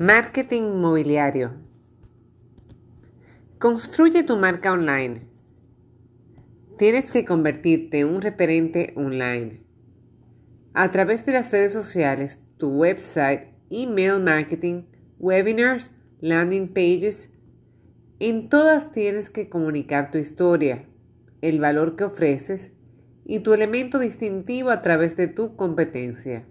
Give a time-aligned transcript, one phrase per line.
[0.00, 1.54] Marketing inmobiliario.
[3.58, 5.22] Construye tu marca online.
[6.78, 9.60] Tienes que convertirte en un referente online.
[10.72, 14.84] A través de las redes sociales, tu website, email marketing,
[15.18, 15.90] webinars,
[16.20, 17.30] landing pages,
[18.20, 20.84] en todas tienes que comunicar tu historia,
[21.42, 22.70] el valor que ofreces
[23.24, 26.46] y tu elemento distintivo a través de tu competencia.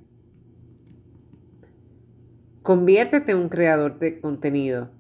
[2.68, 4.92] Conviértete en un creador de contenido.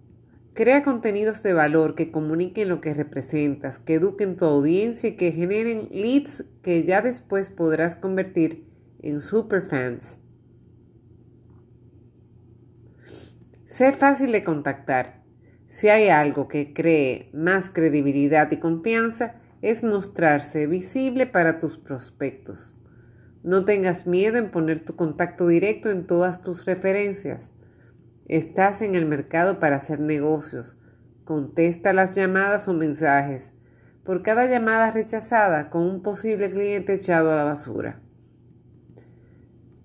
[0.53, 5.33] Crea contenidos de valor que comuniquen lo que representas, que eduquen tu audiencia y que
[5.33, 8.65] generen leads que ya después podrás convertir
[9.01, 10.21] en superfans.
[13.65, 15.25] Sé fácil de contactar.
[15.67, 22.73] Si hay algo que cree más credibilidad y confianza, es mostrarse visible para tus prospectos.
[23.43, 27.51] No tengas miedo en poner tu contacto directo en todas tus referencias.
[28.27, 30.75] Estás en el mercado para hacer negocios.
[31.23, 33.53] Contesta las llamadas o mensajes.
[34.03, 38.01] Por cada llamada rechazada con un posible cliente echado a la basura.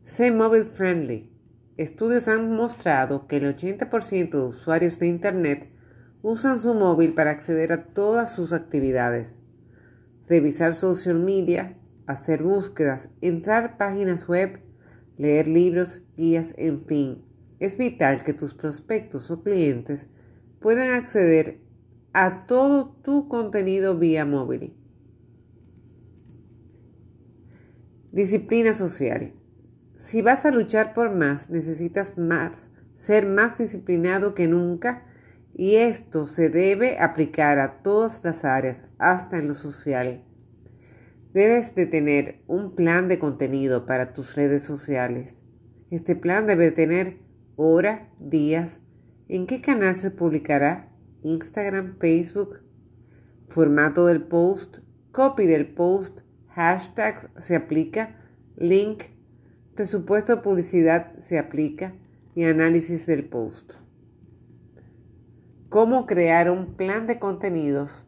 [0.02, 1.30] Sé mobile friendly.
[1.76, 5.70] Estudios han mostrado que el 80% de usuarios de Internet
[6.22, 9.38] usan su móvil para acceder a todas sus actividades.
[10.26, 14.60] Revisar social media, hacer búsquedas, entrar páginas web,
[15.16, 17.31] leer libros, guías, en fin,
[17.62, 20.08] es vital que tus prospectos o clientes
[20.58, 21.60] puedan acceder
[22.12, 24.74] a todo tu contenido vía móvil.
[28.10, 29.34] Disciplina social.
[29.96, 35.06] Si vas a luchar por más, necesitas más, ser más disciplinado que nunca
[35.54, 40.24] y esto se debe aplicar a todas las áreas, hasta en lo social.
[41.32, 45.36] Debes de tener un plan de contenido para tus redes sociales.
[45.92, 47.21] Este plan debe tener
[47.56, 48.80] hora, días,
[49.28, 50.88] en qué canal se publicará,
[51.22, 52.60] Instagram, Facebook,
[53.48, 54.78] formato del post,
[55.12, 58.16] copy del post, hashtags se aplica,
[58.56, 59.04] link,
[59.74, 61.94] presupuesto de publicidad se aplica
[62.34, 63.74] y análisis del post.
[65.68, 68.04] Cómo crear un plan de contenidos.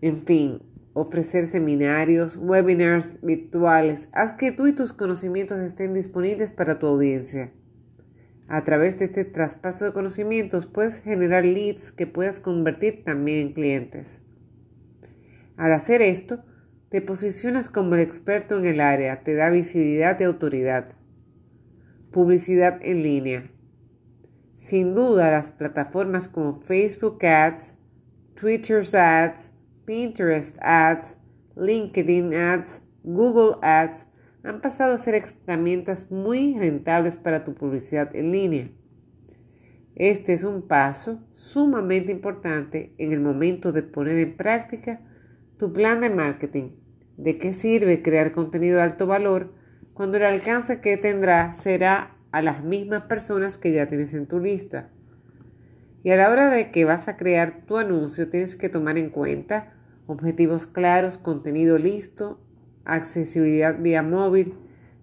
[0.00, 4.08] En fin, ofrecer seminarios, webinars virtuales.
[4.12, 7.52] Haz que tú y tus conocimientos estén disponibles para tu audiencia.
[8.50, 13.52] A través de este traspaso de conocimientos puedes generar leads que puedas convertir también en
[13.52, 14.22] clientes.
[15.56, 16.42] Al hacer esto,
[16.88, 20.96] te posicionas como el experto en el área, te da visibilidad y autoridad.
[22.10, 23.52] Publicidad en línea.
[24.56, 27.78] Sin duda, las plataformas como Facebook Ads,
[28.34, 29.52] Twitter Ads,
[29.84, 31.18] Pinterest Ads,
[31.54, 34.08] LinkedIn Ads, Google Ads
[34.42, 38.70] han pasado a ser herramientas muy rentables para tu publicidad en línea.
[39.94, 45.00] Este es un paso sumamente importante en el momento de poner en práctica
[45.58, 46.70] tu plan de marketing.
[47.18, 49.52] ¿De qué sirve crear contenido de alto valor
[49.92, 54.40] cuando el alcance que tendrá será a las mismas personas que ya tienes en tu
[54.40, 54.88] lista?
[56.02, 59.10] Y a la hora de que vas a crear tu anuncio tienes que tomar en
[59.10, 59.74] cuenta
[60.06, 62.40] objetivos claros, contenido listo
[62.84, 64.54] accesibilidad vía móvil,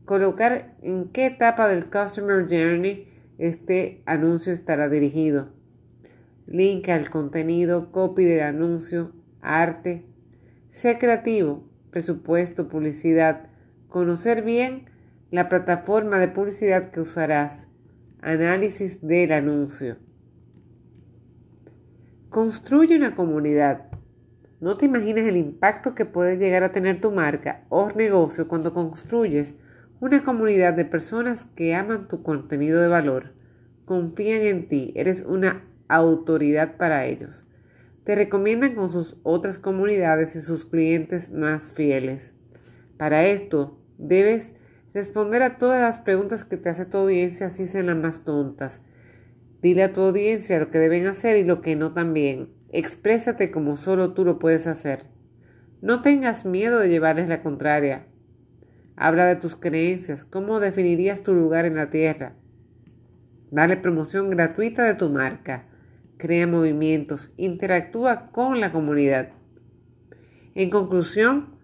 [0.06, 3.08] colocar en qué etapa del Customer Journey
[3.38, 5.50] este anuncio estará dirigido,
[6.48, 9.12] link al contenido, copy del anuncio,
[9.42, 10.06] arte,
[10.70, 13.50] sé creativo, presupuesto, publicidad,
[13.90, 14.86] conocer bien
[15.32, 17.68] la plataforma de publicidad que usarás,
[18.22, 19.98] análisis del anuncio.
[22.30, 23.87] Construye una comunidad.
[24.60, 28.74] No te imaginas el impacto que puede llegar a tener tu marca o negocio cuando
[28.74, 29.56] construyes
[30.00, 33.34] una comunidad de personas que aman tu contenido de valor,
[33.86, 37.44] confían en ti, eres una autoridad para ellos.
[38.04, 42.34] Te recomiendan con sus otras comunidades y sus clientes más fieles.
[42.98, 44.56] Para esto, debes
[44.94, 48.82] responder a todas las preguntas que te hace tu audiencia, así sean las más tontas.
[49.62, 52.57] Dile a tu audiencia lo que deben hacer y lo que no también.
[52.72, 55.06] Exprésate como solo tú lo puedes hacer.
[55.82, 58.08] No tengas miedo de llevarles la contraria.
[58.96, 62.34] Habla de tus creencias, cómo definirías tu lugar en la tierra.
[63.52, 65.66] Dale promoción gratuita de tu marca.
[66.18, 69.30] Crea movimientos, interactúa con la comunidad.
[70.56, 71.56] En conclusión,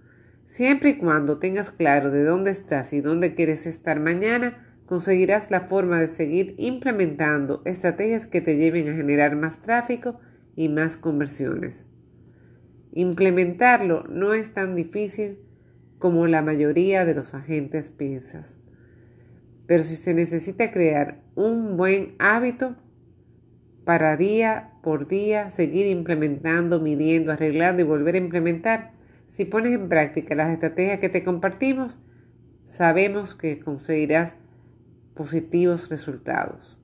[0.46, 5.62] siempre y cuando tengas claro de dónde estás y dónde quieres estar mañana, conseguirás la
[5.62, 10.20] forma de seguir implementando estrategias que te lleven a generar más tráfico
[10.56, 11.86] y más conversiones.
[12.92, 15.40] Implementarlo no es tan difícil
[15.98, 18.58] como la mayoría de los agentes piensas.
[19.66, 22.76] Pero si se necesita crear un buen hábito
[23.86, 28.92] para día por día seguir implementando, midiendo, arreglando y volver a implementar,
[29.28, 31.98] si pones en práctica las estrategias que te compartimos,
[32.66, 34.36] sabemos que conseguirás
[35.16, 36.78] positivos resultados.